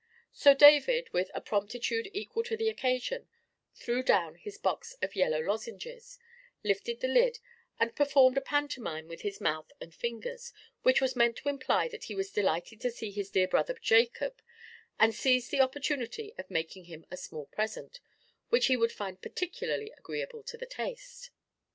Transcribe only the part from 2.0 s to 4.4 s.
equal to the occasion, drew out